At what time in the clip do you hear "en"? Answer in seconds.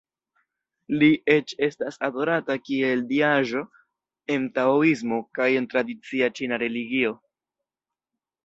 4.37-4.49, 5.61-5.69